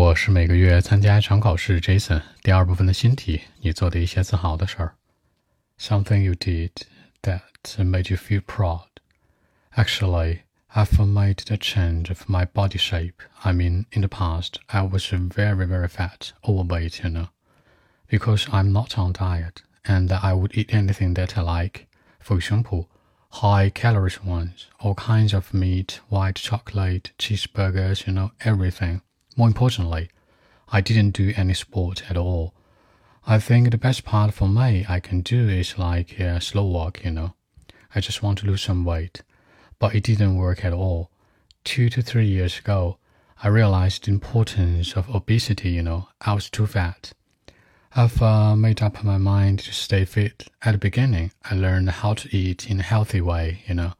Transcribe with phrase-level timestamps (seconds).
[0.00, 2.21] 我是每个月参加一场考试，Jason。
[2.41, 4.95] 第二部分的新题，你做的一些自豪的事儿。
[5.77, 6.71] Something you did
[7.23, 7.41] that
[7.77, 8.87] made you feel proud.
[9.75, 10.39] Actually,
[10.73, 13.15] I've made the change of my body shape.
[13.41, 17.27] I mean, in the past, I was very, very fat, overweight, you know.
[18.07, 21.87] Because I'm not on diet, and I would eat anything that I like.
[22.19, 22.87] For example,
[23.29, 29.01] high calories ones, all kinds of meat, white chocolate, cheeseburgers, you know, everything.
[29.35, 30.09] More importantly,
[30.69, 32.53] I didn't do any sport at all.
[33.25, 37.03] I think the best part for me I can do is like a slow walk,
[37.03, 37.33] you know.
[37.93, 39.21] I just want to lose some weight.
[39.79, 41.11] But it didn't work at all.
[41.63, 42.97] Two to three years ago,
[43.43, 46.09] I realized the importance of obesity, you know.
[46.21, 47.13] I was too fat.
[47.93, 50.47] I've uh, made up my mind to stay fit.
[50.63, 53.93] At the beginning, I learned how to eat in a healthy way, you know.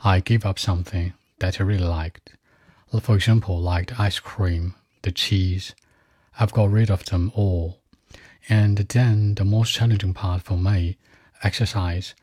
[0.00, 2.34] I gave up something that I really liked.
[3.02, 5.74] For example, like the ice cream, the cheese.
[6.40, 7.80] I've got rid of them all.
[8.48, 10.96] And then the most challenging part for me,
[11.42, 12.14] exercise.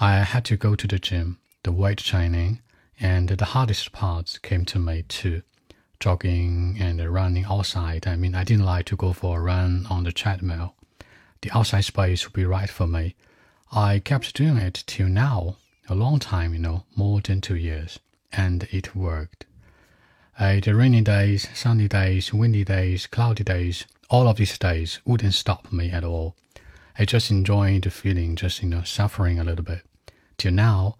[0.00, 2.60] I had to go to the gym, the weight training,
[3.00, 5.42] and the hardest parts came to me too.
[5.98, 8.06] Jogging and running outside.
[8.06, 10.74] I mean, I didn't like to go for a run on the treadmill.
[11.40, 13.16] The outside space would be right for me.
[13.72, 15.56] I kept doing it till now,
[15.88, 17.98] a long time, you know, more than two years,
[18.32, 19.46] and it worked
[20.41, 25.33] Uh, the rainy days, sunny days, windy days, cloudy days, all of these days wouldn't
[25.33, 26.35] stop me at all.
[26.99, 29.81] I just enjoyed the feeling, just you know, suffering a little bit.
[30.37, 30.95] Till now,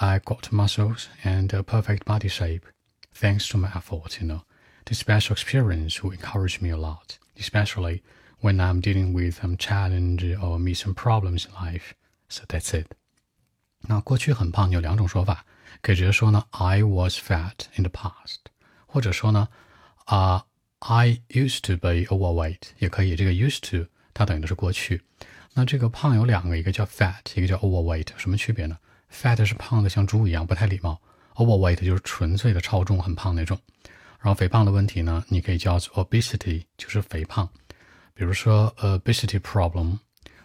[0.00, 2.64] I got muscles and a perfect body shape,
[3.12, 4.18] thanks to my effort.
[4.20, 4.44] You know,
[4.86, 8.02] the special experience will encourage me a lot, especially
[8.40, 11.94] when I'm dealing with some challenge or meet some problems in life.
[12.28, 12.86] So that's it.
[13.82, 15.44] 那过去很胖有两种说法，
[15.82, 18.38] 可以直接说呢，I was fat in the past。
[18.95, 19.49] 或者说呢，
[20.05, 20.45] 啊、
[20.79, 23.13] ，I used to be overweight 也可以。
[23.13, 25.01] 这个 used to 它等于的是过去。
[25.53, 28.77] 那这个胖有两个，一个叫 fat，一个叫 overweight，什么区别呢
[29.11, 30.97] ？fat 是胖的像猪一样，不太礼貌
[31.33, 33.59] ；overweight 就是纯粹的超重，很胖那种。
[34.21, 37.49] 然后肥胖的问题呢，你可以叫做 obesity，就是肥胖。
[38.13, 39.97] 比如说 obesity problem，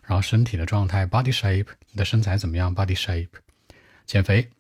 [0.03, 3.29] 然后身体的状态 body shape，你的身材怎么样？body shape，
[4.07, 4.51] 减肥，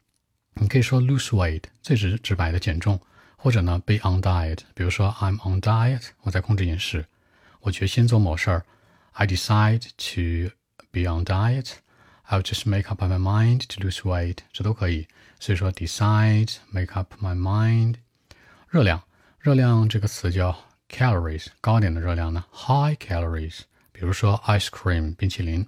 [0.54, 2.96] 你可以说 lose weight，最直直白的减重。
[3.42, 7.06] 或者呢，be on diet，比如说 I'm on diet，我在控制饮食，
[7.60, 8.66] 我决心做某事儿
[9.12, 10.54] ，I decide to
[10.90, 11.70] be on diet。
[12.28, 15.08] I'll just make up my mind to lose weight，这都可以。
[15.38, 17.94] 所以说，decide，make up my mind。
[18.68, 19.02] 热量，
[19.38, 20.54] 热量这个词叫
[20.90, 23.60] calories，高点的热量呢，high calories。
[23.90, 25.66] 比如说 ice cream，冰淇淋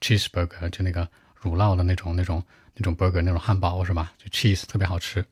[0.00, 2.42] ，cheeseburger，就那个乳酪的那种那种
[2.74, 4.10] 那种 burger，那种汉堡是吧？
[4.16, 5.22] 就 cheese 特别好吃。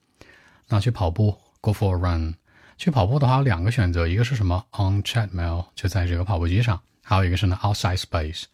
[0.66, 1.34] 那去跑步。
[1.60, 2.34] Go for a run，
[2.76, 8.44] 去跑步的话有两个选择，一个是什么？On treadmill，就在这个跑步机上；还有一个是呢，outside space。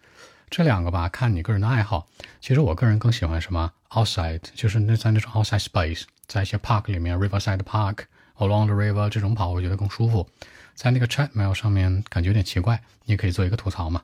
[0.51, 2.07] 这两个吧，看你个人的爱好。
[2.41, 10.29] 其实我个人更喜欢什么？Outside，就是那在那种 outside space，在一些 park 里面，riverside park，along the river 这种跑，我觉得更舒服。
[10.75, 14.03] 在那个 treadmill 上面感觉有点奇怪，你也可以做一个吐槽嘛。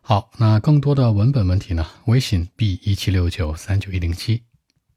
[0.00, 1.86] 好，那更多的文本问题呢？
[2.04, 4.42] 微信 b 一七六九三九一零七。